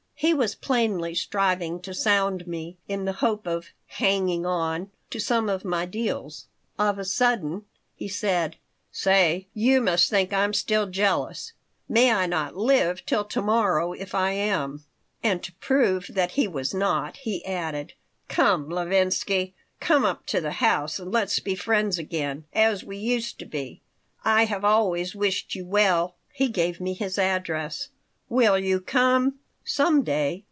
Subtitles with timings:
[0.23, 5.49] He was plainly striving to sound me, in the hope of "hanging on" to some
[5.49, 6.45] of my deals.
[6.77, 8.55] Of a sudden he said:
[8.91, 11.53] "Say, you must think I'm still jealous?
[11.89, 14.83] May I not live till to morrow if I am."
[15.23, 17.93] And to prove that he was not he added:
[18.27, 23.39] "Come, Levinsky, come up to the house and let's be friends again, as we used
[23.39, 23.81] to be.
[24.23, 27.87] I have always wished you well." He gave me his address.
[28.29, 30.39] "Will you come?" "Some day."